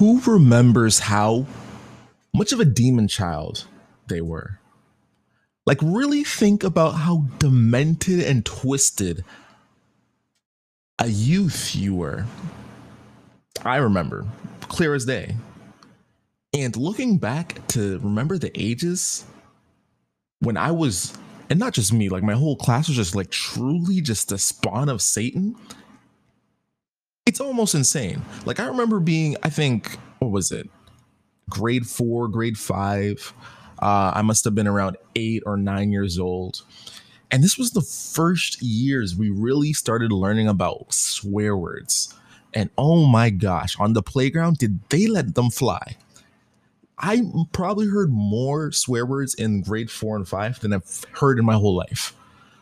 who 0.00 0.18
remembers 0.20 0.98
how 0.98 1.44
much 2.32 2.52
of 2.52 2.58
a 2.58 2.64
demon 2.64 3.06
child 3.06 3.66
they 4.08 4.22
were? 4.22 4.58
Like, 5.66 5.76
really 5.82 6.24
think 6.24 6.64
about 6.64 6.92
how 6.92 7.26
demented 7.38 8.20
and 8.20 8.42
twisted 8.46 9.22
a 10.98 11.06
youth 11.06 11.76
you 11.76 11.94
were. 11.94 12.24
I 13.62 13.76
remember, 13.76 14.24
clear 14.62 14.94
as 14.94 15.04
day. 15.04 15.36
And 16.54 16.74
looking 16.78 17.18
back 17.18 17.66
to 17.68 17.98
remember 17.98 18.38
the 18.38 18.58
ages 18.58 19.26
when 20.38 20.56
I 20.56 20.70
was, 20.70 21.12
and 21.50 21.58
not 21.58 21.74
just 21.74 21.92
me, 21.92 22.08
like 22.08 22.22
my 22.22 22.32
whole 22.32 22.56
class 22.56 22.88
was 22.88 22.96
just 22.96 23.14
like 23.14 23.30
truly 23.30 24.00
just 24.00 24.30
the 24.30 24.38
spawn 24.38 24.88
of 24.88 25.02
Satan. 25.02 25.56
It's 27.30 27.38
almost 27.38 27.76
insane. 27.76 28.22
Like 28.44 28.58
I 28.58 28.66
remember 28.66 28.98
being, 28.98 29.36
I 29.44 29.50
think, 29.50 29.96
what 30.18 30.32
was 30.32 30.50
it? 30.50 30.68
Grade 31.48 31.86
four, 31.86 32.26
grade 32.26 32.58
five. 32.58 33.32
Uh, 33.80 34.10
I 34.16 34.22
must 34.22 34.42
have 34.42 34.56
been 34.56 34.66
around 34.66 34.96
eight 35.14 35.44
or 35.46 35.56
nine 35.56 35.92
years 35.92 36.18
old. 36.18 36.62
And 37.30 37.44
this 37.44 37.56
was 37.56 37.70
the 37.70 37.82
first 37.82 38.60
years 38.60 39.14
we 39.14 39.30
really 39.30 39.72
started 39.72 40.10
learning 40.10 40.48
about 40.48 40.92
swear 40.92 41.56
words. 41.56 42.12
And 42.52 42.68
oh 42.76 43.06
my 43.06 43.30
gosh, 43.30 43.78
on 43.78 43.92
the 43.92 44.02
playground, 44.02 44.58
did 44.58 44.80
they 44.88 45.06
let 45.06 45.36
them 45.36 45.50
fly? 45.50 45.98
I 46.98 47.22
probably 47.52 47.86
heard 47.86 48.10
more 48.10 48.72
swear 48.72 49.06
words 49.06 49.34
in 49.34 49.62
grade 49.62 49.88
four 49.88 50.16
and 50.16 50.26
five 50.26 50.58
than 50.58 50.72
I've 50.72 51.04
heard 51.12 51.38
in 51.38 51.44
my 51.44 51.54
whole 51.54 51.76
life. 51.76 52.12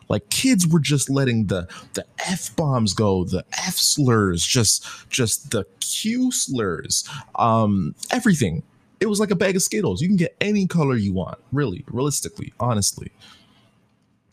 Like 0.08 0.28
kids 0.30 0.66
were 0.66 0.80
just 0.80 1.10
letting 1.10 1.46
the 1.46 1.68
the 1.94 2.04
f 2.26 2.54
bombs 2.56 2.94
go, 2.94 3.24
the 3.24 3.44
f 3.52 3.76
slurs, 3.76 4.44
just 4.44 4.86
just 5.10 5.50
the 5.50 5.64
q 5.80 6.32
slurs, 6.32 7.08
um, 7.34 7.94
everything. 8.10 8.62
It 9.00 9.06
was 9.06 9.20
like 9.20 9.30
a 9.30 9.36
bag 9.36 9.54
of 9.54 9.62
Skittles. 9.62 10.02
You 10.02 10.08
can 10.08 10.16
get 10.16 10.36
any 10.40 10.66
color 10.66 10.96
you 10.96 11.12
want, 11.12 11.38
really, 11.52 11.84
realistically, 11.88 12.52
honestly. 12.58 13.12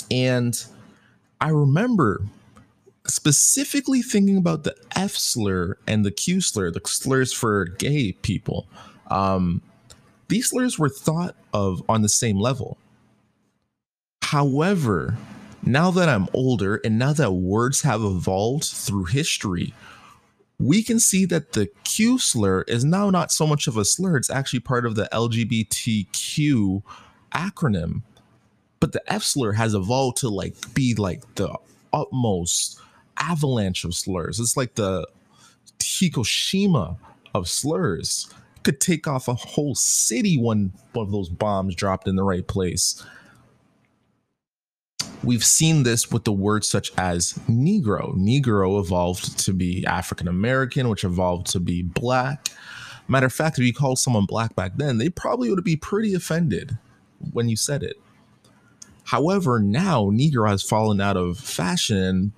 And 0.09 0.65
I 1.39 1.49
remember 1.49 2.23
specifically 3.07 4.01
thinking 4.01 4.37
about 4.37 4.63
the 4.63 4.75
F 4.95 5.11
slur 5.11 5.77
and 5.85 6.03
the 6.03 6.11
Q 6.11 6.41
slur, 6.41 6.71
the 6.71 6.81
slurs 6.85 7.31
for 7.33 7.65
gay 7.65 8.13
people. 8.13 8.67
Um, 9.07 9.61
these 10.27 10.49
slurs 10.49 10.79
were 10.79 10.89
thought 10.89 11.35
of 11.53 11.83
on 11.87 12.01
the 12.01 12.09
same 12.09 12.39
level. 12.39 12.77
However, 14.23 15.17
now 15.65 15.91
that 15.91 16.09
I'm 16.09 16.27
older 16.33 16.79
and 16.83 16.99
now 16.99 17.13
that 17.13 17.31
words 17.31 17.81
have 17.81 18.01
evolved 18.01 18.65
through 18.65 19.05
history, 19.05 19.73
we 20.59 20.83
can 20.83 20.99
see 20.99 21.25
that 21.25 21.53
the 21.53 21.67
Q 21.83 22.17
slur 22.17 22.61
is 22.63 22.85
now 22.85 23.09
not 23.09 23.31
so 23.31 23.45
much 23.45 23.67
of 23.67 23.77
a 23.77 23.85
slur, 23.85 24.15
it's 24.17 24.29
actually 24.29 24.59
part 24.59 24.85
of 24.85 24.95
the 24.95 25.09
LGBTQ 25.11 26.83
acronym. 27.33 28.03
But 28.79 28.91
the 28.91 29.01
F 29.11 29.23
slur 29.23 29.53
has 29.53 29.73
evolved 29.73 30.17
to 30.17 30.29
like 30.29 30.55
be 30.73 30.93
like 30.93 31.35
the 31.35 31.53
utmost 31.91 32.79
avalanche 33.17 33.83
of 33.83 33.95
slurs. 33.95 34.39
It's 34.39 34.55
like 34.55 34.75
the 34.75 35.07
Hiroshima 35.83 36.97
of 37.33 37.47
slurs 37.49 38.29
could 38.63 38.79
take 38.79 39.07
off 39.07 39.27
a 39.27 39.35
whole 39.35 39.75
city 39.75 40.37
when 40.37 40.73
one 40.93 41.05
of 41.05 41.11
those 41.11 41.29
bombs 41.29 41.75
dropped 41.75 42.07
in 42.07 42.15
the 42.15 42.23
right 42.23 42.47
place. 42.47 43.03
We've 45.25 45.43
seen 45.43 45.81
this 45.81 46.11
with 46.11 46.23
the 46.23 46.31
words 46.31 46.67
such 46.67 46.91
as 46.99 47.33
Negro. 47.49 48.15
Negro 48.15 48.79
evolved 48.79 49.39
to 49.39 49.53
be 49.53 49.83
African 49.87 50.27
American, 50.27 50.87
which 50.87 51.03
evolved 51.03 51.47
to 51.47 51.59
be 51.59 51.81
black. 51.81 52.49
Matter 53.07 53.25
of 53.25 53.33
fact, 53.33 53.57
if 53.57 53.65
you 53.65 53.73
called 53.73 53.97
someone 53.97 54.25
black 54.25 54.55
back 54.55 54.73
then, 54.77 54.99
they 54.99 55.09
probably 55.09 55.49
would 55.49 55.63
be 55.63 55.77
pretty 55.77 56.13
offended 56.13 56.77
when 57.33 57.49
you 57.49 57.55
said 57.55 57.81
it. 57.81 57.95
However, 59.05 59.59
now 59.59 60.05
Negro 60.05 60.47
has 60.47 60.61
fallen 60.61 61.01
out 61.01 61.17
of 61.17 61.39
fashion. 61.39 62.31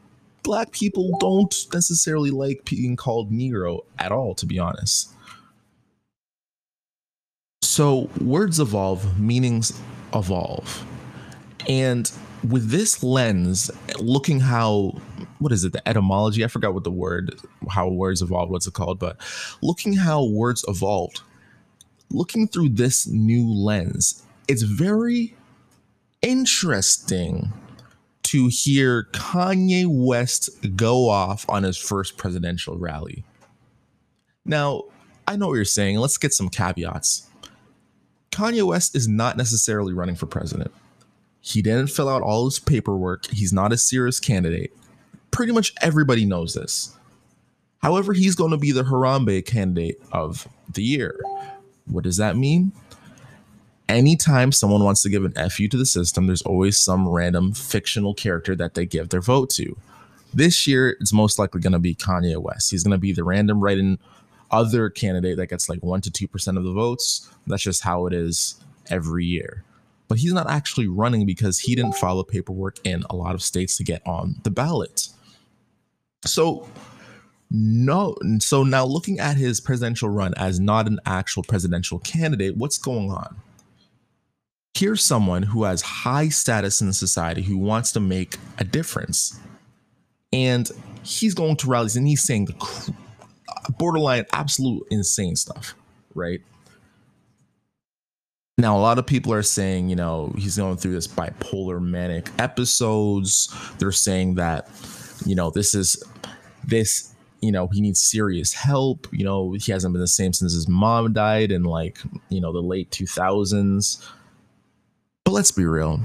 Black 0.44 0.72
people 0.72 1.18
don't 1.19 1.54
necessarily 1.74 2.31
like 2.31 2.64
being 2.64 2.96
called 2.96 3.31
Negro 3.31 3.81
at 4.00 4.14
all, 4.14 4.34
to 4.36 4.46
be 4.46 4.59
honest. 4.59 5.14
So 7.64 8.09
words 8.22 8.62
evolve, 8.62 9.19
meanings 9.19 9.78
evolve. 10.14 10.86
And 11.68 12.09
with 12.44 12.70
this 12.70 13.03
lens, 13.03 13.72
looking 14.00 14.40
how 14.40 15.00
what 15.40 15.52
is 15.52 15.64
it, 15.64 15.74
the 15.74 15.88
etymology? 15.88 16.44
I 16.44 16.48
forgot 16.48 16.74
what 16.74 16.84
the 16.84 16.92
word, 16.92 17.40
how 17.70 17.90
words 17.90 18.22
evolved, 18.22 18.52
what's 18.52 18.68
it 18.68 18.74
called, 18.74 19.00
but 19.00 19.18
looking 19.62 19.94
how 19.94 20.25
words 20.25 20.66
evolved, 20.68 21.22
looking 22.09 22.48
through 22.48 22.70
this 22.70 23.08
new 23.08 23.48
lens, 23.48 24.24
it's 24.48 24.64
very 24.64 25.36
interesting 26.22 27.53
to 28.24 28.48
hear 28.48 29.08
Kanye 29.14 29.86
West 29.88 30.50
go 30.75 31.08
off 31.08 31.46
on 31.50 31.64
his 31.64 31.78
first 31.78 32.18
presidential 32.18 32.78
rally. 32.78 33.24
Now, 34.44 34.84
I 35.28 35.36
know 35.36 35.48
what 35.48 35.56
you're 35.56 35.66
saying. 35.66 35.98
Let's 35.98 36.18
get 36.18 36.34
some 36.34 36.50
caveats. 36.50 37.30
Kanye 38.31 38.64
West 38.64 38.96
is 38.96 39.08
not 39.08 39.38
necessarily 39.38 39.94
running 39.94 40.16
for 40.16 40.25
president. 40.25 40.72
He 41.47 41.62
didn't 41.62 41.88
fill 41.88 42.09
out 42.09 42.22
all 42.22 42.44
his 42.44 42.59
paperwork. 42.59 43.28
He's 43.28 43.53
not 43.53 43.72
a 43.72 43.78
serious 43.78 44.19
candidate. 44.19 44.75
Pretty 45.31 45.53
much 45.53 45.74
everybody 45.81 46.25
knows 46.25 46.53
this. 46.53 46.94
However, 47.81 48.12
he's 48.12 48.35
going 48.35 48.52
to 48.52 48.58
be 48.58 48.74
the 48.74 48.84
Harambe 48.84 49.46
candidate 49.46 50.02
of 50.12 50.46
the 50.74 50.84
year. 50.84 51.18
What 51.86 52.03
does 52.03 52.18
that 52.18 52.36
mean? 52.36 52.74
Anytime 53.88 54.52
someone 54.52 54.84
wants 54.84 55.02
to 55.03 55.09
give 55.09 55.24
an 55.24 55.50
FU 55.50 55.69
to 55.69 55.78
the 55.78 55.86
system, 55.86 56.28
there's 56.28 56.41
always 56.41 56.78
some 56.78 57.07
random 57.07 57.53
fictional 57.53 58.13
character 58.13 58.53
that 58.57 58.74
they 58.74 58.86
give 58.86 59.07
their 59.07 59.22
vote 59.22 59.50
to. 59.52 59.78
This 60.34 60.68
year, 60.68 60.97
it's 61.00 61.13
most 61.13 61.40
likely 61.40 61.62
going 61.62 61.72
to 61.72 61.80
be 61.80 61.96
Kanye 61.96 62.36
West. 62.41 62.72
He's 62.72 62.84
going 62.84 62.91
to 62.91 62.97
be 62.97 63.13
the 63.13 63.24
random 63.24 63.62
write-in 63.62 64.00
other 64.52 64.90
candidate 64.90 65.38
that 65.38 65.47
gets 65.47 65.69
like 65.69 65.81
1 65.81 66.02
to 66.02 66.12
2% 66.12 66.57
of 66.57 66.66
the 66.66 66.74
votes. 66.74 67.30
That's 67.47 67.63
just 67.63 67.84
how 67.84 68.06
it 68.06 68.13
is 68.13 68.62
every 68.90 69.24
year. 69.24 69.63
But 70.07 70.19
he's 70.19 70.34
not 70.34 70.50
actually 70.50 70.88
running 70.88 71.25
because 71.25 71.59
he 71.59 71.75
didn't 71.75 71.95
follow 71.95 72.23
paperwork 72.23 72.78
in 72.85 73.03
a 73.09 73.16
lot 73.16 73.35
of 73.35 73.41
states 73.41 73.78
to 73.78 73.84
get 73.84 74.01
on 74.06 74.35
the 74.44 74.51
ballot. 74.51 75.09
So 76.25 76.68
no 77.50 78.16
so 78.40 78.63
now 78.63 78.85
looking 78.85 79.19
at 79.19 79.38
his 79.38 79.62
presidential 79.62 80.09
run 80.09 80.34
as 80.35 80.59
not 80.59 80.88
an 80.88 81.00
actual 81.06 81.44
presidential 81.44 82.00
candidate, 82.00 82.57
what's 82.57 82.78
going 82.78 83.12
on? 83.12 83.38
Here's 84.73 85.03
someone 85.03 85.44
who 85.44 85.63
has 85.63 85.81
high 85.81 86.29
status 86.29 86.81
in 86.81 86.94
society 86.94 87.41
who 87.41 87.57
wants 87.57 87.91
to 87.94 88.00
make 88.00 88.38
a 88.59 88.63
difference. 88.63 89.39
And 90.31 90.69
he's 91.03 91.34
going 91.34 91.56
to 91.57 91.68
rallies 91.68 91.95
and 91.95 92.07
he's 92.07 92.24
saying 92.24 92.45
the 92.45 92.94
borderline 93.79 94.25
absolute 94.34 94.85
insane 94.91 95.35
stuff, 95.35 95.74
right? 96.13 96.41
Now, 98.59 98.75
a 98.75 98.79
lot 98.79 98.97
of 98.97 99.06
people 99.06 99.31
are 99.34 99.44
saying, 99.44 99.90
you 99.90 99.95
know, 99.95 100.34
he's 100.35 100.57
going 100.57 100.78
through 100.78 100.94
this 100.94 101.07
bipolar 101.07 101.79
manic 101.79 102.29
episodes. 102.40 103.56
They're 103.78 103.91
saying 103.91 104.34
that, 104.35 104.68
you 105.28 105.35
know, 105.35 105.51
this 105.51 105.75
is 105.75 106.03
this, 106.63 107.13
you 107.40 107.51
know, 107.51 107.68
he 107.68 107.81
needs 107.81 108.01
serious 108.01 108.53
help. 108.53 109.07
You 109.12 109.25
know, 109.25 109.51
he 109.53 109.72
hasn't 109.72 109.94
been 109.94 110.01
the 110.01 110.07
same 110.07 110.34
since 110.34 110.53
his 110.53 110.68
mom 110.68 111.13
died 111.13 111.51
in 111.51 111.66
like, 111.66 112.00
you 112.29 112.41
know, 112.41 112.51
the 112.51 112.62
late 112.62 112.90
2000s. 112.90 114.03
But 115.24 115.31
let's 115.34 115.51
be 115.51 115.66
real. 115.66 116.00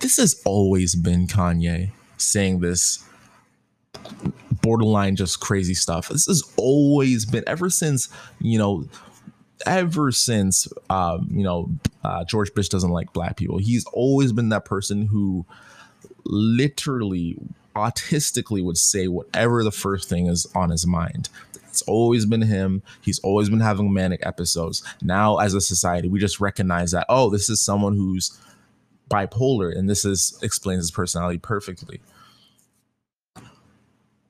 This 0.00 0.16
has 0.16 0.42
always 0.44 0.96
been 0.96 1.28
Kanye 1.28 1.92
saying 2.16 2.58
this 2.60 3.04
borderline 4.60 5.14
just 5.14 5.38
crazy 5.38 5.74
stuff. 5.74 6.08
This 6.08 6.26
has 6.26 6.42
always 6.56 7.24
been 7.26 7.44
ever 7.46 7.70
since, 7.70 8.08
you 8.40 8.58
know, 8.58 8.88
ever 9.64 10.12
since 10.12 10.68
um, 10.90 11.28
you 11.30 11.42
know 11.42 11.70
uh, 12.04 12.24
George 12.24 12.52
Bush 12.54 12.68
doesn't 12.68 12.90
like 12.90 13.12
black 13.12 13.36
people. 13.36 13.58
He's 13.58 13.84
always 13.86 14.32
been 14.32 14.50
that 14.50 14.64
person 14.64 15.06
who 15.06 15.46
literally 16.24 17.36
autistically 17.74 18.64
would 18.64 18.78
say 18.78 19.06
whatever 19.06 19.62
the 19.62 19.70
first 19.70 20.08
thing 20.08 20.26
is 20.26 20.46
on 20.54 20.70
his 20.70 20.86
mind. 20.86 21.28
It's 21.68 21.82
always 21.82 22.24
been 22.24 22.42
him. 22.42 22.82
He's 23.02 23.18
always 23.18 23.50
been 23.50 23.60
having 23.60 23.92
manic 23.92 24.24
episodes. 24.24 24.82
Now, 25.02 25.38
as 25.38 25.52
a 25.52 25.60
society, 25.60 26.08
we 26.08 26.18
just 26.18 26.40
recognize 26.40 26.92
that 26.92 27.06
oh, 27.08 27.30
this 27.30 27.48
is 27.48 27.60
someone 27.60 27.96
who's 27.96 28.38
bipolar, 29.10 29.76
and 29.76 29.88
this 29.88 30.04
is 30.04 30.38
explains 30.42 30.84
his 30.84 30.90
personality 30.90 31.38
perfectly. 31.38 32.00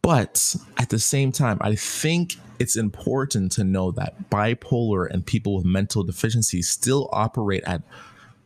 But 0.06 0.54
at 0.78 0.90
the 0.90 1.00
same 1.00 1.32
time, 1.32 1.58
I 1.60 1.74
think 1.74 2.36
it's 2.60 2.76
important 2.76 3.50
to 3.52 3.64
know 3.64 3.90
that 3.90 4.30
bipolar 4.30 5.10
and 5.10 5.26
people 5.26 5.56
with 5.56 5.64
mental 5.64 6.04
deficiencies 6.04 6.68
still 6.68 7.08
operate 7.12 7.64
at 7.66 7.82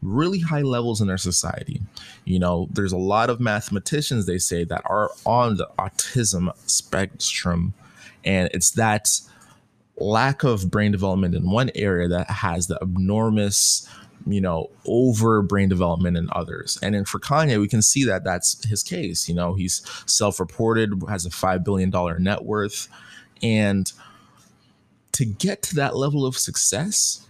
really 0.01 0.39
high 0.39 0.63
levels 0.63 1.03
in 1.03 1.11
our 1.11 1.19
society. 1.19 1.83
You 2.25 2.39
know, 2.39 2.67
there's 2.73 2.93
a 2.93 2.97
lot 2.97 3.29
of 3.29 3.41
mathematicians 3.41 4.25
they 4.25 4.39
say 4.39 4.65
that 4.65 4.81
are 4.87 5.11
on 5.27 5.59
the 5.59 5.69
autism 5.79 6.51
spectrum 6.67 7.75
and 8.25 8.49
it's 8.55 8.71
that 8.71 9.21
lack 9.99 10.45
of 10.45 10.71
brain 10.71 10.93
development 10.93 11.35
in 11.35 11.51
one 11.51 11.71
area 11.75 12.09
that 12.09 12.31
has 12.31 12.69
the 12.69 12.79
enormous 12.81 13.87
you 14.27 14.41
know 14.41 14.71
over 14.87 15.43
brain 15.43 15.69
development 15.69 16.17
in 16.17 16.29
others. 16.33 16.79
And 16.83 16.95
then 16.95 17.05
for 17.05 17.19
kanye 17.19 17.61
we 17.61 17.69
can 17.69 17.83
see 17.83 18.05
that 18.05 18.25
that's 18.25 18.67
his 18.69 18.83
case. 18.83 19.29
You 19.29 19.35
know 19.35 19.55
he's 19.55 19.83
self-reported 20.07 21.03
has 21.09 21.27
a 21.27 21.31
$5 21.31 21.65
billion 21.65 21.91
net 22.23 22.45
worth. 22.45 22.89
And 23.43 23.91
to 25.13 25.25
get 25.25 25.63
to 25.63 25.75
that 25.77 25.97
level 25.97 26.27
of 26.27 26.37
success 26.37 27.27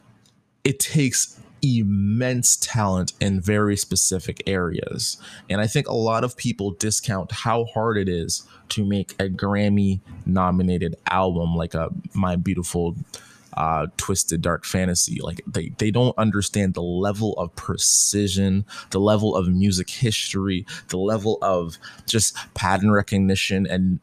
it 0.65 0.79
takes 0.79 1.41
immense 1.63 2.57
talent 2.57 3.13
in 3.21 3.41
very 3.41 3.77
specific 3.77 4.43
areas. 4.47 5.19
And 5.49 5.61
I 5.61 5.67
think 5.67 5.89
a 5.89 5.95
lot 5.95 6.25
of 6.25 6.37
people 6.37 6.73
discount 6.73 7.33
how 7.33 7.67
hard 7.67 7.97
it 7.97 8.09
is 8.09 8.47
to 8.71 8.85
make 8.85 9.13
a 9.19 9.29
Grammy 9.29 10.01
nominated 10.27 10.97
album 11.09 11.55
like 11.55 11.75
a 11.75 11.91
My 12.15 12.37
Beautiful 12.37 12.97
uh, 13.55 13.87
twisted 13.97 14.41
dark 14.43 14.65
fantasy 14.65 15.21
like 15.21 15.41
they 15.47 15.71
they 15.79 15.91
don't 15.91 16.17
understand 16.19 16.75
the 16.75 16.83
level 16.83 17.33
of 17.35 17.55
precision 17.57 18.65
the 18.91 19.01
level 19.01 19.35
of 19.35 19.49
music 19.49 19.91
history 19.91 20.65
the 20.89 20.99
level 20.99 21.39
of 21.43 21.79
just 22.07 22.37
pattern 22.55 22.91
recognition 22.91 23.67
and 23.67 24.01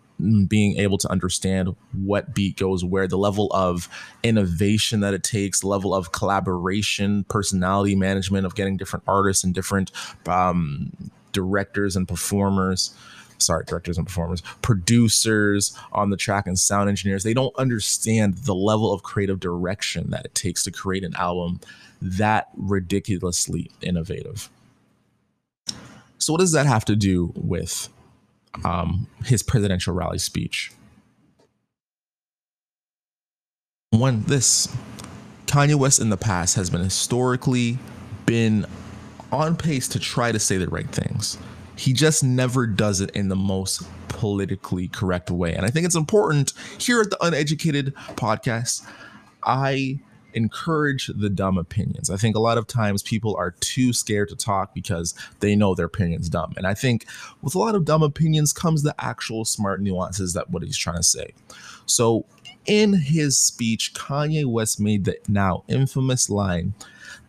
being 0.47 0.77
able 0.77 0.97
to 0.97 1.09
understand 1.11 1.75
what 1.91 2.33
beat 2.33 2.57
goes 2.57 2.83
where, 2.83 3.07
the 3.07 3.17
level 3.17 3.51
of 3.53 3.88
innovation 4.23 5.01
that 5.01 5.13
it 5.13 5.23
takes, 5.23 5.63
level 5.63 5.93
of 5.93 6.11
collaboration, 6.11 7.23
personality 7.25 7.95
management 7.95 8.45
of 8.45 8.55
getting 8.55 8.77
different 8.77 9.03
artists 9.07 9.43
and 9.43 9.53
different 9.53 9.91
um, 10.27 10.91
directors 11.33 11.95
and 11.95 12.07
performers. 12.07 12.95
Sorry, 13.39 13.63
directors 13.66 13.98
and 13.98 14.07
performers, 14.07 14.42
producers 14.62 15.78
on 15.92 16.10
the 16.10 16.18
track, 16.18 16.48
and 16.48 16.57
sound 16.57 16.89
engineers. 16.89 17.24
They 17.24 17.34
don't 17.34 17.56
understand 17.57 18.39
the 18.39 18.56
level 18.56 18.94
of 18.94 19.04
creative 19.04 19.39
direction 19.39 20.10
that 20.10 20.25
it 20.25 20.36
takes 20.36 20.63
to 20.63 20.72
create 20.72 21.04
an 21.04 21.16
album 21.16 21.60
that 22.01 22.50
ridiculously 22.56 23.72
innovative. 23.81 24.50
So, 26.18 26.34
what 26.34 26.39
does 26.39 26.51
that 26.54 26.66
have 26.66 26.86
to 26.86 26.95
do 26.95 27.31
with 27.36 27.89
um, 28.63 29.07
his 29.25 29.44
presidential 29.44 29.94
rally 29.94 30.19
speech. 30.19 30.72
One, 33.92 34.24
this 34.24 34.74
Kanye 35.45 35.75
West 35.75 36.00
in 36.00 36.10
the 36.10 36.18
past 36.18 36.56
has 36.56 36.69
been 36.69 36.81
historically 36.81 37.80
been 38.25 38.66
on 39.31 39.56
pace 39.56 39.88
to 39.89 40.00
try 40.00 40.31
to 40.31 40.39
say 40.39 40.57
the 40.57 40.68
right 40.68 40.89
things. 40.89 41.38
He 41.77 41.94
just 41.94 42.24
never 42.24 42.68
does 42.68 43.01
it 43.01 43.12
in 43.12 43.29
the 43.29 43.35
most 43.35 43.88
politically 44.09 44.88
correct 44.88 45.29
way. 45.29 45.53
And 45.53 45.65
I 45.65 45.69
think 45.69 45.85
it's 45.85 45.95
important 45.95 46.53
here 46.79 47.00
at 47.01 47.09
the 47.12 47.24
Uneducated 47.24 47.94
podcast. 48.15 48.85
I 49.44 50.00
encourage 50.33 51.07
the 51.07 51.29
dumb 51.29 51.57
opinions. 51.57 52.09
I 52.09 52.18
think 52.18 52.35
a 52.35 52.39
lot 52.39 52.57
of 52.57 52.68
times 52.68 53.01
people 53.01 53.35
are 53.38 53.51
too 53.59 53.94
scared 53.94 54.29
to 54.29 54.35
talk 54.35 54.74
because 54.74 55.13
they 55.39 55.56
know 55.56 55.75
their 55.75 55.85
opinion's 55.88 56.29
dumb. 56.29 56.53
And 56.57 56.68
I 56.68 56.74
think 56.74 57.06
with 57.41 57.56
a 57.56 57.59
lot 57.59 57.75
of 57.75 57.85
dumb 57.85 58.03
opinions 58.03 58.53
comes 58.53 58.83
the 58.83 58.95
actual 59.00 59.45
smart 59.45 59.81
nuances 59.81 60.33
that 60.33 60.50
what 60.50 60.63
he's 60.63 60.77
trying 60.77 60.97
to 60.97 61.03
say. 61.03 61.33
So 61.85 62.25
in 62.65 62.94
his 62.94 63.39
speech, 63.39 63.94
Kanye 63.94 64.45
West 64.45 64.79
made 64.79 65.06
the 65.06 65.18
now 65.27 65.63
infamous 65.68 66.29
line 66.29 66.74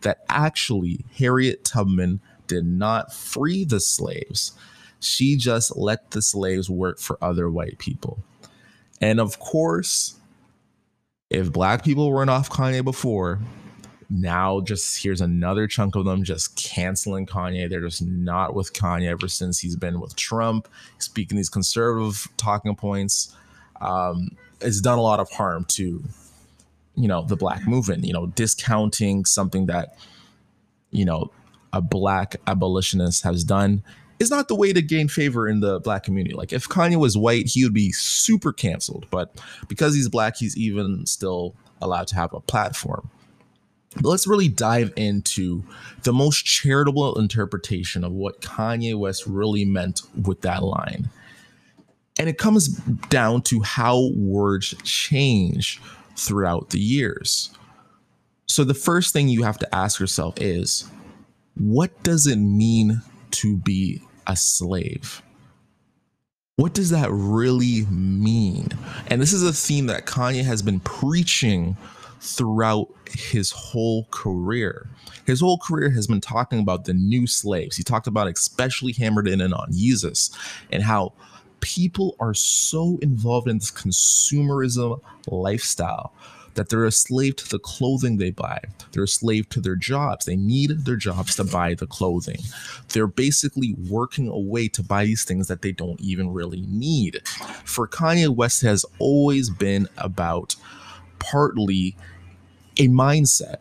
that 0.01 0.23
actually 0.29 1.05
Harriet 1.17 1.63
Tubman 1.63 2.19
did 2.49 2.65
not 2.65 3.13
free 3.13 3.63
the 3.63 3.79
slaves. 3.79 4.51
She 4.99 5.37
just 5.37 5.77
let 5.77 6.11
the 6.11 6.21
slaves 6.21 6.69
work 6.69 6.99
for 6.99 7.17
other 7.21 7.49
white 7.49 7.77
people. 7.77 8.19
And 8.99 9.21
of 9.21 9.39
course, 9.39 10.19
if 11.29 11.53
black 11.53 11.85
people 11.85 12.11
weren't 12.11 12.29
off 12.29 12.49
Kanye 12.49 12.83
before, 12.83 13.39
now 14.09 14.59
just 14.59 15.03
here's 15.03 15.21
another 15.21 15.67
chunk 15.67 15.95
of 15.95 16.03
them 16.03 16.23
just 16.23 16.55
canceling 16.55 17.25
Kanye. 17.25 17.69
They're 17.69 17.81
just 17.81 18.01
not 18.01 18.55
with 18.55 18.73
Kanye 18.73 19.07
ever 19.07 19.27
since 19.27 19.59
he's 19.59 19.75
been 19.75 19.99
with 20.01 20.15
Trump, 20.15 20.67
speaking 20.97 21.37
these 21.37 21.49
conservative 21.49 22.27
talking 22.35 22.75
points. 22.75 23.35
Um, 23.79 24.31
it's 24.59 24.81
done 24.81 24.97
a 24.97 25.01
lot 25.01 25.19
of 25.19 25.29
harm 25.29 25.65
to, 25.69 26.03
you 26.95 27.07
know, 27.07 27.23
the 27.23 27.37
black 27.37 27.65
movement. 27.67 28.03
You 28.03 28.13
know, 28.13 28.25
discounting 28.25 29.25
something 29.25 29.67
that, 29.67 29.97
you 30.91 31.05
know, 31.05 31.31
a 31.73 31.81
black 31.81 32.35
abolitionist 32.47 33.23
has 33.23 33.43
done 33.43 33.83
is 34.19 34.29
not 34.29 34.47
the 34.49 34.55
way 34.55 34.73
to 34.73 34.81
gain 34.81 35.07
favor 35.07 35.47
in 35.47 35.61
the 35.61 35.79
black 35.79 36.03
community. 36.03 36.35
Like 36.35 36.51
if 36.51 36.67
Kanye 36.67 36.97
was 36.97 37.17
white, 37.17 37.47
he 37.47 37.63
would 37.63 37.73
be 37.73 37.91
super 37.91 38.51
canceled, 38.51 39.07
but 39.09 39.39
because 39.67 39.95
he's 39.95 40.09
black, 40.09 40.35
he's 40.37 40.57
even 40.57 41.05
still 41.05 41.55
allowed 41.81 42.07
to 42.07 42.15
have 42.15 42.33
a 42.33 42.41
platform. 42.41 43.09
But 43.95 44.09
let's 44.09 44.27
really 44.27 44.49
dive 44.49 44.93
into 44.95 45.63
the 46.03 46.13
most 46.13 46.45
charitable 46.45 47.17
interpretation 47.17 48.03
of 48.03 48.11
what 48.11 48.41
Kanye 48.41 48.97
West 48.97 49.25
really 49.25 49.65
meant 49.65 50.01
with 50.21 50.41
that 50.41 50.63
line. 50.63 51.09
And 52.19 52.27
it 52.27 52.37
comes 52.37 52.67
down 52.67 53.41
to 53.43 53.61
how 53.61 54.09
words 54.13 54.75
change 54.83 55.81
throughout 56.15 56.69
the 56.69 56.79
years. 56.79 57.49
So 58.45 58.63
the 58.63 58.73
first 58.73 59.13
thing 59.13 59.29
you 59.29 59.43
have 59.43 59.57
to 59.59 59.75
ask 59.75 59.99
yourself 59.99 60.35
is 60.39 60.89
what 61.59 62.01
does 62.03 62.25
it 62.25 62.37
mean 62.37 63.01
to 63.31 63.57
be 63.57 64.01
a 64.29 64.35
slave. 64.35 65.21
What 66.55 66.73
does 66.73 66.89
that 66.91 67.09
really 67.11 67.85
mean? 67.89 68.69
And 69.07 69.21
this 69.21 69.33
is 69.33 69.43
a 69.43 69.53
theme 69.53 69.87
that 69.87 70.05
Kanye 70.05 70.43
has 70.43 70.61
been 70.61 70.79
preaching 70.81 71.75
throughout 72.21 72.89
his 73.09 73.49
whole 73.51 74.05
career. 74.11 74.87
His 75.25 75.39
whole 75.39 75.57
career 75.57 75.89
has 75.91 76.05
been 76.05 76.21
talking 76.21 76.59
about 76.59 76.85
the 76.85 76.93
new 76.93 77.27
slaves. 77.27 77.77
He 77.77 77.83
talked 77.83 78.07
about 78.07 78.27
especially 78.27 78.91
hammered 78.91 79.27
in 79.27 79.41
and 79.41 79.53
on 79.53 79.71
Yeezus, 79.71 80.35
and 80.71 80.83
how 80.83 81.13
people 81.61 82.15
are 82.19 82.33
so 82.33 82.99
involved 83.01 83.47
in 83.47 83.57
this 83.57 83.71
consumerism 83.71 84.99
lifestyle 85.27 86.13
that 86.59 86.67
they're 86.67 86.83
a 86.83 86.91
slave 86.91 87.37
to 87.37 87.47
the 87.47 87.57
clothing 87.57 88.17
they 88.17 88.31
buy. 88.31 88.59
They're 88.91 89.03
a 89.03 89.07
slave 89.07 89.47
to 89.51 89.61
their 89.61 89.77
jobs. 89.77 90.25
They 90.25 90.35
need 90.35 90.83
their 90.83 90.97
jobs 90.97 91.37
to 91.37 91.45
buy 91.45 91.73
the 91.73 91.87
clothing. 91.87 92.39
They're 92.89 93.07
basically 93.07 93.75
working 93.89 94.27
away 94.27 94.67
to 94.67 94.83
buy 94.83 95.05
these 95.05 95.23
things 95.23 95.47
that 95.47 95.61
they 95.61 95.71
don't 95.71 96.01
even 96.01 96.33
really 96.33 96.65
need. 96.67 97.25
For 97.63 97.87
Kanye 97.87 98.27
West 98.27 98.61
has 98.63 98.85
always 98.99 99.49
been 99.49 99.87
about 99.97 100.57
partly 101.19 101.95
a 102.75 102.89
mindset 102.89 103.59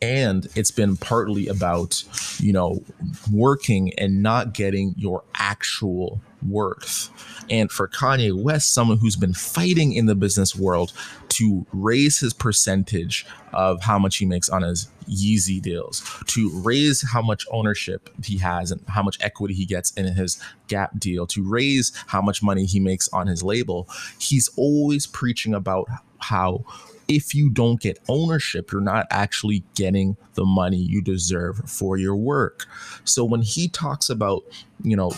and 0.00 0.48
it's 0.54 0.70
been 0.70 0.96
partly 0.96 1.46
about 1.46 2.04
you 2.38 2.52
know 2.52 2.82
working 3.30 3.92
and 3.98 4.22
not 4.22 4.54
getting 4.54 4.94
your 4.96 5.24
actual 5.34 6.20
worth 6.50 7.10
and 7.50 7.70
for 7.70 7.88
Kanye 7.88 8.32
West 8.32 8.72
someone 8.72 8.98
who's 8.98 9.16
been 9.16 9.34
fighting 9.34 9.92
in 9.92 10.06
the 10.06 10.14
business 10.14 10.56
world 10.56 10.92
to 11.28 11.66
raise 11.72 12.18
his 12.18 12.32
percentage 12.32 13.26
of 13.52 13.82
how 13.82 13.98
much 13.98 14.16
he 14.16 14.26
makes 14.26 14.48
on 14.48 14.62
his 14.62 14.88
Yeezy 15.08 15.60
deals, 15.60 16.02
to 16.26 16.50
raise 16.62 17.06
how 17.08 17.22
much 17.22 17.46
ownership 17.50 18.10
he 18.24 18.38
has 18.38 18.70
and 18.70 18.82
how 18.88 19.02
much 19.02 19.18
equity 19.20 19.54
he 19.54 19.64
gets 19.64 19.90
in 19.92 20.06
his 20.06 20.40
Gap 20.68 20.98
deal, 20.98 21.26
to 21.28 21.48
raise 21.48 21.92
how 22.06 22.20
much 22.20 22.42
money 22.42 22.64
he 22.64 22.80
makes 22.80 23.08
on 23.08 23.26
his 23.26 23.42
label. 23.42 23.88
He's 24.18 24.48
always 24.56 25.06
preaching 25.06 25.54
about 25.54 25.88
how 26.18 26.64
if 27.08 27.34
you 27.34 27.50
don't 27.50 27.80
get 27.80 28.00
ownership, 28.08 28.72
you're 28.72 28.80
not 28.80 29.06
actually 29.10 29.62
getting 29.74 30.16
the 30.34 30.44
money 30.44 30.78
you 30.78 31.00
deserve 31.00 31.58
for 31.70 31.96
your 31.96 32.16
work. 32.16 32.66
So 33.04 33.24
when 33.24 33.42
he 33.42 33.68
talks 33.68 34.10
about, 34.10 34.42
you 34.82 34.96
know, 34.96 35.12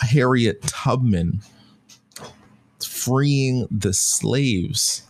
Harriet 0.00 0.62
Tubman 0.62 1.40
freeing 2.84 3.66
the 3.70 3.92
slaves, 3.92 5.02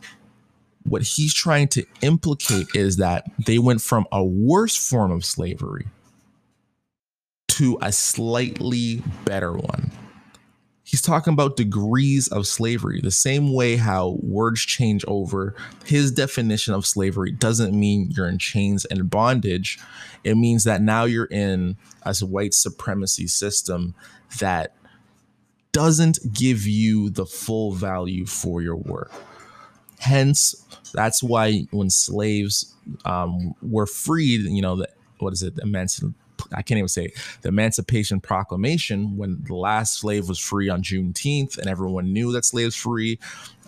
what 0.84 1.02
he's 1.02 1.32
trying 1.32 1.68
to 1.68 1.84
implicate 2.02 2.66
is 2.74 2.96
that 2.96 3.24
they 3.46 3.58
went 3.58 3.80
from 3.80 4.06
a 4.12 4.24
worse 4.24 4.76
form 4.76 5.10
of 5.10 5.24
slavery 5.24 5.86
to 7.48 7.78
a 7.80 7.92
slightly 7.92 9.02
better 9.24 9.52
one. 9.52 9.90
He's 10.94 11.02
talking 11.02 11.32
about 11.32 11.56
degrees 11.56 12.28
of 12.28 12.46
slavery, 12.46 13.00
the 13.00 13.10
same 13.10 13.52
way 13.52 13.74
how 13.74 14.16
words 14.22 14.60
change 14.60 15.04
over. 15.08 15.56
His 15.84 16.12
definition 16.12 16.72
of 16.72 16.86
slavery 16.86 17.32
doesn't 17.32 17.76
mean 17.76 18.12
you're 18.12 18.28
in 18.28 18.38
chains 18.38 18.84
and 18.84 19.10
bondage. 19.10 19.80
It 20.22 20.36
means 20.36 20.62
that 20.62 20.80
now 20.80 21.02
you're 21.02 21.24
in 21.24 21.78
a 22.04 22.14
white 22.20 22.54
supremacy 22.54 23.26
system 23.26 23.96
that 24.38 24.76
doesn't 25.72 26.32
give 26.32 26.64
you 26.64 27.10
the 27.10 27.26
full 27.26 27.72
value 27.72 28.24
for 28.24 28.62
your 28.62 28.76
work. 28.76 29.10
Hence, 29.98 30.54
that's 30.92 31.24
why 31.24 31.66
when 31.72 31.90
slaves 31.90 32.72
um, 33.04 33.56
were 33.60 33.88
freed, 33.88 34.42
you 34.42 34.62
know, 34.62 34.76
the, 34.76 34.88
what 35.18 35.32
is 35.32 35.42
it, 35.42 35.58
Emancipation 35.58 36.14
I 36.52 36.62
can't 36.62 36.78
even 36.78 36.88
say 36.88 37.06
it, 37.06 37.14
the 37.42 37.48
Emancipation 37.48 38.20
Proclamation 38.20 39.16
when 39.16 39.42
the 39.44 39.54
last 39.54 39.98
slave 39.98 40.28
was 40.28 40.38
free 40.38 40.68
on 40.68 40.82
Juneteenth 40.82 41.58
and 41.58 41.68
everyone 41.68 42.12
knew 42.12 42.32
that 42.32 42.44
slaves 42.44 42.76
free. 42.76 43.18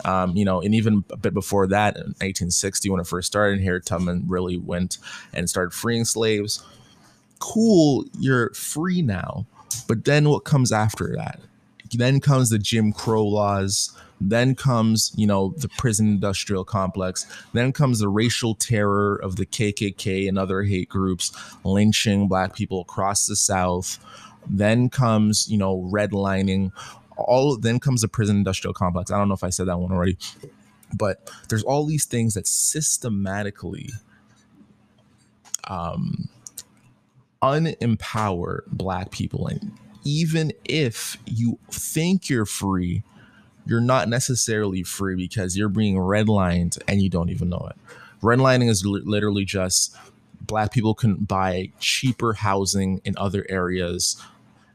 Um, 0.04 0.36
you 0.36 0.44
know, 0.44 0.60
and 0.60 0.74
even 0.74 1.04
a 1.10 1.16
bit 1.16 1.34
before 1.34 1.66
that, 1.68 1.96
in 1.96 2.02
1860, 2.02 2.90
when 2.90 3.00
it 3.00 3.06
first 3.06 3.26
started, 3.26 3.60
here, 3.60 3.80
Tubman 3.80 4.24
really 4.26 4.58
went 4.58 4.98
and 5.32 5.48
started 5.48 5.72
freeing 5.72 6.04
slaves. 6.04 6.62
Cool, 7.38 8.04
you're 8.18 8.50
free 8.50 9.02
now. 9.02 9.46
But 9.88 10.04
then 10.04 10.28
what 10.28 10.44
comes 10.44 10.72
after 10.72 11.14
that? 11.16 11.40
Then 11.92 12.20
comes 12.20 12.50
the 12.50 12.58
Jim 12.58 12.92
Crow 12.92 13.24
laws 13.24 13.96
then 14.20 14.54
comes, 14.54 15.12
you 15.16 15.26
know, 15.26 15.54
the 15.58 15.68
prison 15.68 16.08
industrial 16.08 16.64
complex. 16.64 17.26
Then 17.52 17.72
comes 17.72 17.98
the 17.98 18.08
racial 18.08 18.54
terror 18.54 19.16
of 19.16 19.36
the 19.36 19.46
KKK 19.46 20.28
and 20.28 20.38
other 20.38 20.62
hate 20.62 20.88
groups 20.88 21.32
lynching 21.64 22.28
black 22.28 22.54
people 22.54 22.80
across 22.80 23.26
the 23.26 23.36
South. 23.36 23.98
Then 24.48 24.88
comes, 24.88 25.48
you 25.50 25.58
know, 25.58 25.88
redlining. 25.92 26.72
All 27.16 27.56
then 27.56 27.78
comes 27.78 28.02
the 28.02 28.08
prison 28.08 28.36
industrial 28.36 28.74
complex. 28.74 29.10
I 29.10 29.18
don't 29.18 29.28
know 29.28 29.34
if 29.34 29.44
I 29.44 29.50
said 29.50 29.66
that 29.68 29.78
one 29.78 29.92
already, 29.92 30.16
but 30.96 31.30
there's 31.48 31.64
all 31.64 31.84
these 31.84 32.04
things 32.04 32.34
that 32.34 32.46
systematically 32.46 33.90
um, 35.64 36.28
unempower 37.42 38.60
black 38.68 39.10
people 39.10 39.46
and 39.48 39.72
even 40.04 40.52
if 40.64 41.16
you 41.26 41.58
think 41.70 42.30
you're 42.30 42.46
free 42.46 43.02
you're 43.66 43.80
not 43.80 44.08
necessarily 44.08 44.82
free 44.82 45.16
because 45.16 45.56
you're 45.56 45.68
being 45.68 45.96
redlined 45.96 46.78
and 46.88 47.02
you 47.02 47.10
don't 47.10 47.30
even 47.30 47.48
know 47.48 47.68
it. 47.70 47.76
Redlining 48.22 48.68
is 48.68 48.84
li- 48.86 49.02
literally 49.04 49.44
just 49.44 49.96
black 50.40 50.72
people 50.72 50.94
can 50.94 51.16
buy 51.16 51.70
cheaper 51.80 52.34
housing 52.34 53.00
in 53.04 53.14
other 53.16 53.44
areas 53.48 54.22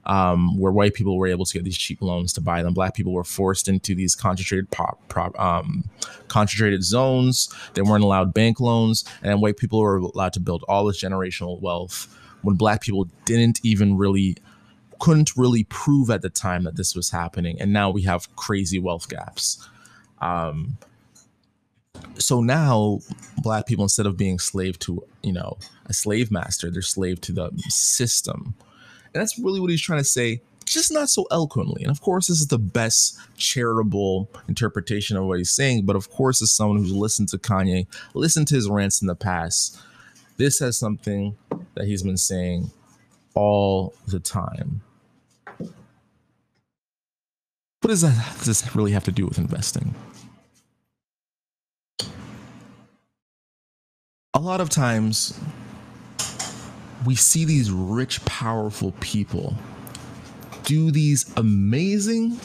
um, 0.06 0.58
where 0.60 0.72
white 0.72 0.94
people 0.94 1.18
were 1.18 1.28
able 1.28 1.46
to 1.46 1.54
get 1.54 1.64
these 1.64 1.78
cheap 1.78 2.02
loans 2.02 2.34
to 2.34 2.42
buy 2.42 2.64
them. 2.64 2.74
Black 2.74 2.96
people 2.96 3.14
were 3.14 3.24
forced 3.24 3.68
into 3.68 3.96
these 3.96 4.16
concentrated 4.16 4.70
pop, 4.72 5.00
prop, 5.08 5.40
um, 5.40 5.84
concentrated 6.28 6.84
zones. 6.84 7.54
They 7.74 7.82
weren't 7.82 8.04
allowed 8.04 8.34
bank 8.34 8.60
loans, 8.60 9.06
and 9.22 9.42
white 9.42 9.58
people 9.58 9.80
were 9.80 9.98
allowed 9.98 10.34
to 10.34 10.40
build 10.40 10.64
all 10.68 10.86
this 10.86 11.02
generational 11.02 11.62
wealth 11.62 12.18
when 12.42 12.56
black 12.56 12.82
people 12.82 13.08
didn't 13.26 13.60
even 13.64 13.98
really 13.98 14.38
couldn't 15.02 15.36
really 15.36 15.64
prove 15.66 16.10
at 16.10 16.22
the 16.22 16.30
time 16.30 16.64
that 16.64 16.78
this 16.78 16.96
was 16.96 17.10
happening, 17.10 17.60
and 17.60 17.74
now 17.74 17.90
we 17.90 18.04
have 18.04 18.34
crazy 18.36 18.80
wealth 18.80 19.10
gaps. 19.10 19.68
Um, 20.22 20.78
so 22.18 22.42
now 22.42 23.00
black 23.40 23.66
people 23.66 23.84
instead 23.84 24.06
of 24.06 24.16
being 24.16 24.40
slave 24.40 24.78
to 24.80 25.04
you 25.24 25.34
know 25.34 25.58
a 25.88 25.94
slave 25.94 26.32
master 26.32 26.70
they're 26.70 26.82
slave 26.82 27.20
to 27.22 27.32
the 27.32 27.52
system. 27.68 28.54
And 29.14 29.22
that's 29.22 29.38
really 29.38 29.60
what 29.60 29.70
he's 29.70 29.82
trying 29.82 30.00
to 30.00 30.06
say 30.06 30.42
just 30.66 30.94
not 30.94 31.10
so 31.10 31.26
eloquently. 31.32 31.82
And 31.84 31.92
of 31.92 32.02
course 32.02 32.28
this 32.28 32.40
is 32.40 32.48
the 32.48 32.60
best 32.60 33.18
charitable 33.36 34.30
interpretation 34.48 35.18
of 35.18 35.26
what 35.26 35.40
he's 35.40 35.52
saying 35.52 35.86
but 35.86 35.96
of 35.96 36.10
course 36.10 36.42
as 36.42 36.52
someone 36.52 36.78
who's 36.78 36.94
listened 36.94 37.30
to 37.30 37.38
kanye 37.38 37.88
listened 38.14 38.48
to 38.50 38.56
his 38.56 38.70
rants 38.70 39.02
in 39.02 39.08
the 39.08 39.16
past 39.16 39.80
this 40.38 40.60
has 40.60 40.78
something 40.78 41.36
that 41.76 41.86
he's 41.86 42.04
been 42.04 42.18
saying 42.18 42.72
all 43.34 43.94
the 44.08 44.20
time 44.20 44.82
what 47.82 47.90
does 47.90 48.02
that 48.02 48.38
does 48.38 48.46
this 48.46 48.76
really 48.76 48.92
have 48.92 49.04
to 49.04 49.12
do 49.12 49.26
with 49.26 49.40
investing? 49.40 49.96
A 54.36 54.40
lot 54.40 54.62
of 54.62 54.70
times 54.70 55.38
we 57.06 57.16
see 57.16 57.44
these 57.44 57.72
rich, 57.72 58.24
powerful 58.26 58.94
people 59.00 59.56
do 60.64 60.92
these 60.92 61.34
amazing 61.38 62.40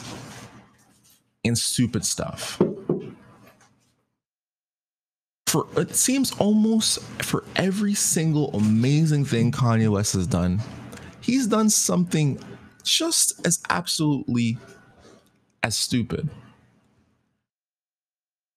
and 1.45 1.55
stupid 1.55 2.03
stuff. 2.03 2.59
For 5.45 5.67
it 5.77 5.95
seems 5.95 6.31
almost 6.39 6.99
for 7.21 7.43
every 7.55 7.93
single 7.93 8.49
amazing 8.55 9.23
thing 9.23 9.51
Kanye 9.51 9.89
West 9.89 10.13
has 10.13 10.25
done, 10.25 10.61
he's 11.21 11.45
done 11.45 11.69
something 11.69 12.39
just 12.83 13.45
as 13.45 13.61
absolutely 13.69 14.57
as 15.67 15.75
stupid. 15.75 16.29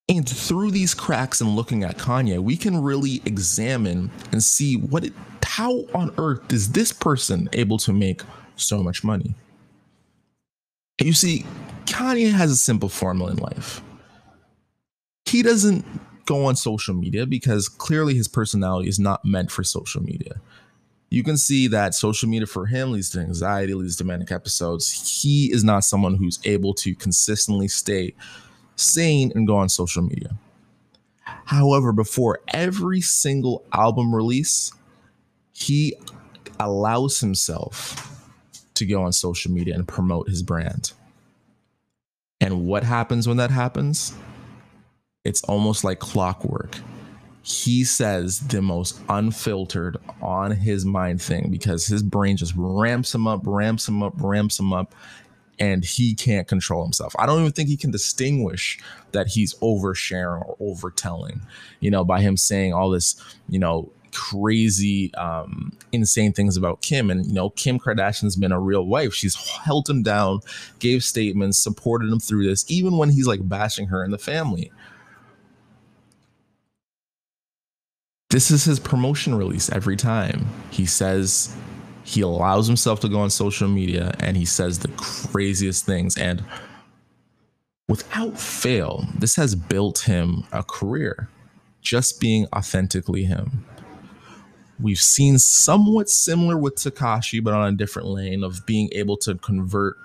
And 0.09 0.29
through 0.29 0.71
these 0.71 0.95
cracks 0.95 1.41
and 1.41 1.57
looking 1.57 1.83
at 1.83 1.99
Kanye, 1.99 2.39
we 2.39 2.57
can 2.57 2.81
really 2.83 3.21
examine 3.25 4.11
and 4.33 4.43
see 4.43 4.77
what 4.77 5.05
it, 5.05 5.13
how 5.43 5.85
on 5.93 6.15
earth 6.19 6.53
is 6.53 6.71
this 6.73 6.93
person 6.93 7.49
able 7.53 7.79
to 7.79 7.93
make 7.93 8.23
so 8.55 8.83
much 8.83 9.03
money? 9.03 9.35
You 11.01 11.13
see, 11.13 11.45
Kanye 11.87 12.33
has 12.33 12.53
a 12.53 12.57
simple 12.57 12.89
formula 12.89 13.33
in 13.33 13.39
life. 13.39 13.83
He 15.27 15.43
doesn't 15.43 15.85
go 16.27 16.45
on 16.45 16.55
social 16.55 16.95
media 16.95 17.27
because 17.27 17.69
clearly 17.69 18.15
his 18.15 18.29
personality 18.29 18.89
is 18.89 19.01
not 19.01 19.25
meant 19.25 19.51
for 19.51 19.65
social 19.65 20.03
media 20.03 20.41
you 21.11 21.25
can 21.25 21.37
see 21.37 21.67
that 21.67 21.95
social 21.95 22.29
media 22.29 22.47
for 22.47 22.67
him 22.67 22.93
leads 22.93 23.11
to 23.11 23.19
anxiety, 23.19 23.75
leads 23.75 23.97
to 23.97 24.05
manic 24.05 24.31
episodes. 24.31 25.21
He 25.23 25.53
is 25.53 25.65
not 25.65 25.85
someone 25.85 26.15
who's 26.15 26.39
able 26.45 26.73
to 26.75 26.95
consistently 26.95 27.67
stay 27.67 28.15
sane 28.77 29.33
and 29.35 29.47
go 29.47 29.57
on 29.57 29.69
social 29.69 30.03
media. 30.03 30.31
However, 31.47 31.93
before 31.93 32.39
every 32.49 33.01
single 33.01 33.65
album 33.73 34.15
release, 34.15 34.73
he 35.53 35.97
allows 36.61 37.19
himself 37.19 38.25
to 38.75 38.87
go 38.87 39.03
on 39.03 39.13
social 39.13 39.51
media 39.51 39.75
and 39.75 39.87
promote 39.87 40.29
his 40.29 40.45
brand. 40.45 40.93
And 42.41 42.67
what 42.67 42.85
happens 42.85 43.27
when 43.27 43.37
that 43.39 43.51
happens? 43.51 44.15
It's 45.25 45.43
almost 45.43 45.83
like 45.83 45.99
clockwork 45.99 46.79
he 47.43 47.85
says 47.85 48.41
the 48.41 48.61
most 48.61 49.01
unfiltered 49.09 49.97
on 50.21 50.51
his 50.51 50.85
mind 50.85 51.23
thing 51.23 51.51
because 51.51 51.87
his 51.87 52.03
brain 52.03 52.37
just 52.37 52.53
ramps 52.57 53.15
him 53.15 53.27
up, 53.27 53.43
ramps 53.45 53.89
him 53.89 54.03
up, 54.03 54.13
ramps 54.17 54.59
him 54.59 54.73
up, 54.73 54.95
and 55.59 55.85
he 55.85 56.15
can't 56.15 56.49
control 56.49 56.83
himself. 56.83 57.15
I 57.19 57.27
don't 57.27 57.41
even 57.41 57.53
think 57.53 57.69
he 57.69 57.77
can 57.77 57.91
distinguish 57.91 58.79
that 59.13 59.29
he's 59.29 59.55
oversharing 59.57 60.47
or 60.47 60.57
overtelling, 60.61 61.43
you 61.81 61.91
know, 61.91 62.05
by 62.05 62.21
him 62.21 62.37
saying 62.37 62.73
all 62.73 62.91
this, 62.91 63.21
you 63.49 63.59
know, 63.59 63.91
crazy, 64.13 65.15
um, 65.15 65.73
insane 65.93 66.33
things 66.33 66.57
about 66.57 66.83
Kim. 66.83 67.11
And, 67.11 67.27
you 67.27 67.33
know, 67.33 67.51
Kim 67.51 67.79
Kardashian's 67.79 68.37
been 68.37 68.53
a 68.53 68.61
real 68.61 68.85
wife. 68.85 69.15
She's 69.15 69.37
held 69.37 69.89
him 69.89 70.03
down, 70.03 70.41
gave 70.79 71.05
statements, 71.05 71.59
supported 71.59 72.11
him 72.11 72.21
through 72.21 72.47
this, 72.47 72.65
even 72.71 72.97
when 72.97 73.11
he's 73.11 73.27
like 73.27 73.49
bashing 73.49 73.89
her 73.89 74.03
and 74.03 74.13
the 74.13 74.19
family. 74.19 74.73
This 78.31 78.53
is 78.53 78.65
his 78.65 78.79
promotion 78.79 79.35
release 79.35 79.71
every 79.71 79.97
time. 79.97 80.47
He 80.71 80.87
says 80.87 81.55
he 82.05 82.21
allows 82.21 82.69
himself 82.69 83.01
to 83.01 83.09
go 83.09 83.21
on 83.21 83.31
social 83.31 83.69
media 83.69 84.15
and 84.21 84.37
he 84.37 84.45
says 84.45 84.79
the 84.79 84.89
craziest 84.97 85.85
things. 85.85 86.17
And 86.17 86.45
without 87.89 88.39
fail, 88.39 89.05
this 89.19 89.35
has 89.35 89.57
built 89.57 90.01
him 90.01 90.45
a 90.53 90.63
career 90.63 91.29
just 91.83 92.21
being 92.21 92.47
authentically 92.55 93.25
him. 93.25 93.65
We've 94.79 95.01
seen 95.01 95.39
somewhat 95.39 96.09
similar 96.09 96.57
with 96.57 96.77
Tekashi, 96.77 97.43
but 97.43 97.53
on 97.53 97.75
a 97.75 97.77
different 97.77 98.09
lane 98.09 98.45
of 98.45 98.65
being 98.65 98.89
able 98.93 99.17
to 99.19 99.35
convert 99.35 99.97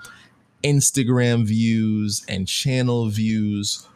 Instagram 0.63 1.45
views 1.45 2.25
and 2.27 2.47
channel 2.47 3.07
views 3.07 3.87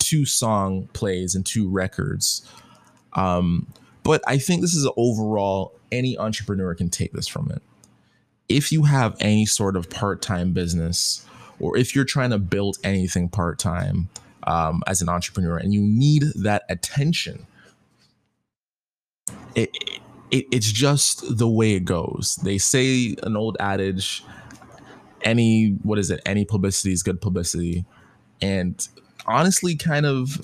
to 0.00 0.26
song 0.26 0.88
plays 0.92 1.34
and 1.34 1.46
to 1.46 1.68
records. 1.68 2.46
Um, 3.12 3.66
but 4.02 4.22
I 4.26 4.38
think 4.38 4.60
this 4.60 4.74
is 4.74 4.88
overall 4.96 5.72
any 5.90 6.18
entrepreneur 6.18 6.74
can 6.74 6.90
take 6.90 7.12
this 7.12 7.26
from 7.26 7.50
it. 7.50 7.62
If 8.48 8.70
you 8.70 8.84
have 8.84 9.16
any 9.20 9.46
sort 9.46 9.76
of 9.76 9.90
part 9.90 10.22
time 10.22 10.52
business, 10.52 11.26
or 11.58 11.76
if 11.76 11.94
you're 11.94 12.04
trying 12.04 12.30
to 12.30 12.38
build 12.38 12.78
anything 12.84 13.28
part 13.28 13.58
time 13.58 14.08
um, 14.46 14.82
as 14.86 15.02
an 15.02 15.08
entrepreneur 15.08 15.56
and 15.56 15.74
you 15.74 15.80
need 15.80 16.24
that 16.36 16.64
attention, 16.68 17.46
it, 19.54 19.70
it, 20.30 20.46
it's 20.52 20.70
just 20.70 21.38
the 21.38 21.48
way 21.48 21.72
it 21.72 21.84
goes. 21.84 22.36
They 22.42 22.58
say 22.58 23.16
an 23.22 23.36
old 23.36 23.56
adage 23.58 24.22
any, 25.22 25.70
what 25.82 25.98
is 25.98 26.10
it? 26.10 26.20
Any 26.24 26.44
publicity 26.44 26.92
is 26.92 27.02
good 27.02 27.20
publicity. 27.20 27.84
And 28.40 28.86
honestly, 29.26 29.74
kind 29.74 30.06
of 30.06 30.40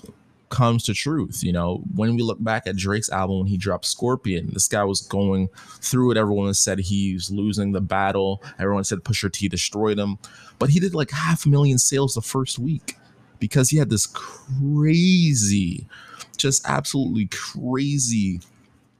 comes 0.52 0.84
to 0.84 0.94
truth. 0.94 1.42
You 1.42 1.52
know, 1.52 1.82
when 1.94 2.14
we 2.14 2.22
look 2.22 2.42
back 2.42 2.66
at 2.66 2.76
Drake's 2.76 3.10
album 3.10 3.38
when 3.38 3.46
he 3.48 3.56
dropped 3.56 3.86
Scorpion, 3.86 4.50
this 4.52 4.68
guy 4.68 4.84
was 4.84 5.00
going 5.00 5.48
through 5.80 6.12
it. 6.12 6.16
Everyone 6.16 6.54
said 6.54 6.78
he's 6.78 7.30
losing 7.30 7.72
the 7.72 7.80
battle. 7.80 8.42
Everyone 8.60 8.84
said 8.84 9.00
Pusha 9.00 9.32
T 9.32 9.48
destroyed 9.48 9.98
him, 9.98 10.18
but 10.60 10.68
he 10.68 10.78
did 10.78 10.94
like 10.94 11.10
half 11.10 11.46
a 11.46 11.48
million 11.48 11.78
sales 11.78 12.14
the 12.14 12.20
first 12.20 12.58
week 12.58 12.96
because 13.40 13.70
he 13.70 13.78
had 13.78 13.90
this 13.90 14.06
crazy, 14.06 15.88
just 16.36 16.64
absolutely 16.68 17.26
crazy 17.26 18.40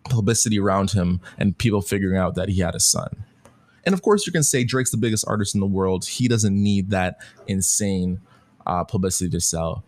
publicity 0.04 0.59
around 0.59 0.90
him 0.90 1.21
and 1.38 1.56
people 1.56 1.82
figuring 1.82 2.18
out 2.18 2.35
that 2.35 2.49
he 2.49 2.61
had 2.61 2.75
a 2.75 2.80
son. 2.80 3.25
And 3.85 3.92
of 3.92 4.02
course, 4.02 4.26
you 4.26 4.32
can 4.32 4.42
say 4.42 4.64
Drake's 4.64 4.90
the 4.90 4.97
biggest 4.97 5.25
artist 5.28 5.54
in 5.54 5.61
the 5.61 5.66
world. 5.66 6.06
He 6.06 6.28
doesn't 6.28 6.61
need 6.61 6.90
that 6.90 7.18
insane 7.47 8.21
uh, 8.66 8.85
publicity 8.85 9.30
to 9.30 9.40
sell. 9.40 9.85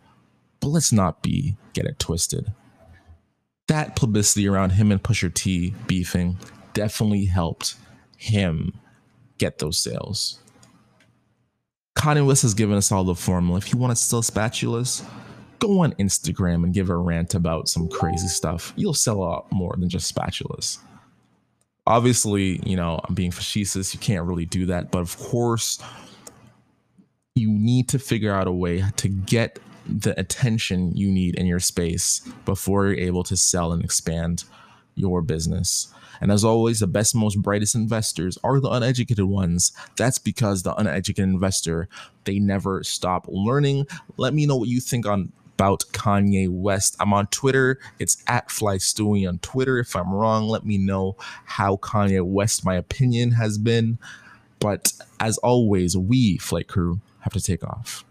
But 0.65 0.71
let's 0.71 0.93
not 0.93 1.23
be 1.23 1.59
get 1.75 1.85
it 1.85 1.99
twisted. 1.99 2.51
That 3.69 3.97
publicity 3.97 4.49
around 4.49 4.71
him 4.71 4.91
and 4.91 5.03
Pusha 5.03 5.35
T 5.35 5.75
beefing 5.87 6.39
definitely 6.73 7.27
helped 7.27 7.75
him 8.17 8.73
get 9.37 9.59
those 9.59 9.79
sales. 9.79 10.39
Kanye 11.97 12.27
West 12.27 12.41
has 12.41 12.55
given 12.55 12.79
us 12.79 12.91
all 12.91 13.05
the 13.05 13.15
formula. 13.15 13.59
If 13.59 13.75
you 13.75 13.79
want 13.79 13.91
to 13.91 13.97
sell 14.03 14.23
spatulas, 14.23 15.07
go 15.59 15.81
on 15.81 15.93
Instagram 15.97 16.65
and 16.65 16.73
give 16.73 16.89
a 16.89 16.97
rant 16.97 17.35
about 17.35 17.69
some 17.69 17.87
crazy 17.87 18.29
stuff. 18.29 18.73
You'll 18.75 18.95
sell 18.95 19.17
a 19.17 19.21
lot 19.21 19.53
more 19.53 19.77
than 19.77 19.91
just 19.91 20.15
spatulas. 20.15 20.79
Obviously, 21.87 22.59
you 22.65 22.77
know, 22.77 23.03
I'm 23.07 23.15
being 23.15 23.33
facetious. 23.33 23.93
You 23.93 24.01
can't 24.01 24.25
really 24.25 24.47
do 24.47 24.65
that. 24.65 24.91
But 24.91 25.01
of 25.01 25.19
course, 25.19 25.79
you 27.35 27.51
need 27.51 27.91
to 27.91 27.99
figure 27.99 28.33
out 28.33 28.47
a 28.47 28.53
way 28.53 28.83
to 28.97 29.09
get 29.09 29.59
the 29.87 30.19
attention 30.19 30.97
you 30.97 31.11
need 31.11 31.35
in 31.37 31.47
your 31.47 31.61
space 31.61 32.21
before 32.45 32.87
you're 32.87 33.07
able 33.07 33.23
to 33.25 33.37
sell 33.37 33.73
and 33.73 33.85
expand 33.85 34.45
your 34.95 35.23
business. 35.23 35.93
And 36.21 36.31
as 36.31 36.45
always, 36.45 36.81
the 36.81 36.87
best, 36.87 37.15
most 37.15 37.43
brightest 37.43 37.75
investors 37.75 38.39
are 38.45 38.61
the 38.61 38.71
uneducated 38.71 39.25
ones. 39.25 39.73
That's 39.97 40.19
because 40.19 40.63
the 40.63 40.75
uneducated 40.75 41.29
investor, 41.29 41.89
they 42.25 42.39
never 42.39 42.85
stop 42.85 43.27
learning. 43.29 43.87
Let 44.17 44.33
me 44.33 44.47
know 44.47 44.57
what 44.57 44.69
you 44.69 44.81
think 44.81 45.07
on 45.07 45.33
about 45.57 45.85
Kanye 45.93 46.49
West. 46.49 46.97
I'm 46.99 47.13
on 47.13 47.29
Twitter. 47.29 47.79
It's 47.99 48.23
at 48.27 48.51
Fly 48.51 48.77
Stewie 48.77 49.29
on 49.29 49.39
Twitter. 49.39 49.79
If 49.79 49.95
I'm 49.95 50.13
wrong, 50.13 50.49
let 50.49 50.67
me 50.67 50.79
know 50.79 51.17
how 51.45 51.77
Kanye 51.77 52.23
West, 52.23 52.65
my 52.65 52.75
opinion 52.75 53.33
has 53.33 53.57
been. 53.57 53.99
But 54.59 54.93
as 55.21 55.39
always, 55.39 55.97
we, 55.97 56.39
Flight 56.39 56.69
Crew, 56.69 57.01
have 57.21 57.33
to 57.35 57.41
take 57.41 57.63
off. 57.63 58.05